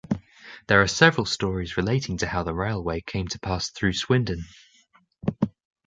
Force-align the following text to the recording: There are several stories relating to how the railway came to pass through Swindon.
There 0.65 0.81
are 0.81 0.87
several 0.87 1.27
stories 1.27 1.77
relating 1.77 2.17
to 2.17 2.25
how 2.27 2.41
the 2.41 2.55
railway 2.55 3.01
came 3.01 3.27
to 3.27 3.39
pass 3.39 3.69
through 3.69 3.93
Swindon. 3.93 4.45